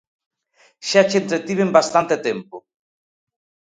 [0.89, 2.55] Xa che entretiven bastante tempo.